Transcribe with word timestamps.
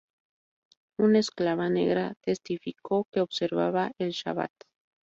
Una 1.09 1.21
esclava 1.25 1.67
negra 1.75 2.07
testificó 2.29 3.03
que 3.13 3.21
observaba 3.29 3.89
el 3.99 4.09
"Shabbat". 4.23 4.71